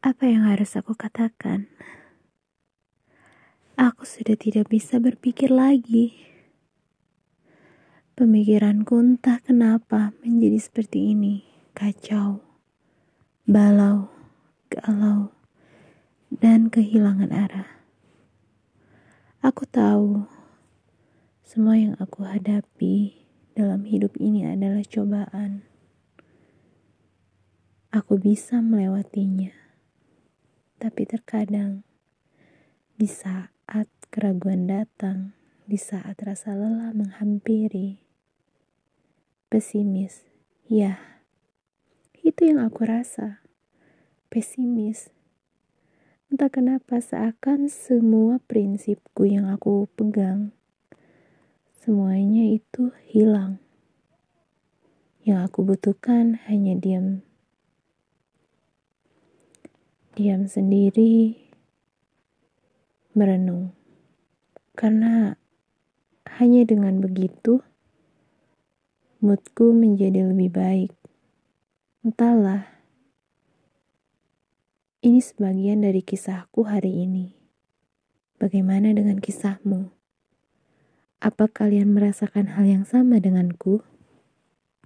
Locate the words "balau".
13.44-14.08